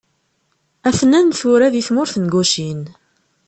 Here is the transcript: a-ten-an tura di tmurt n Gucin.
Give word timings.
a-ten-an 0.87 1.27
tura 1.39 1.67
di 1.73 1.81
tmurt 1.87 2.15
n 2.19 2.25
Gucin. 2.33 2.81